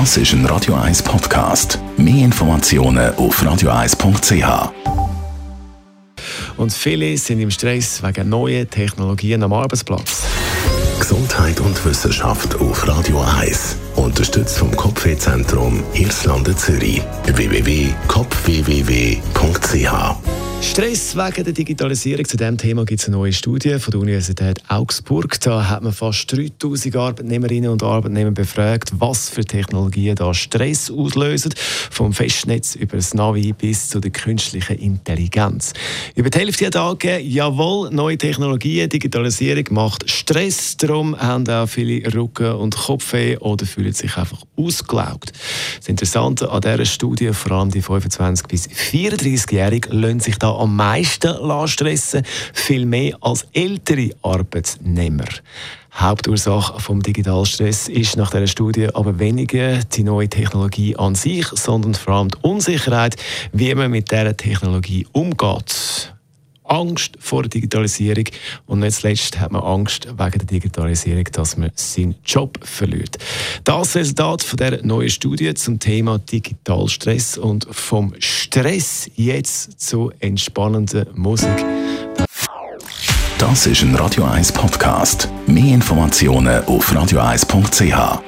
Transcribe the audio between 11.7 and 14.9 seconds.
Wissenschaft auf Radio 1. Unterstützt vom